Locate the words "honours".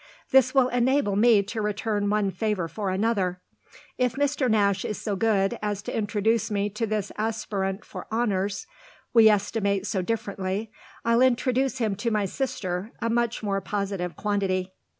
8.11-8.65